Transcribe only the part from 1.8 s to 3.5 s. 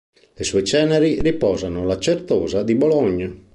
alla Certosa di Bologna.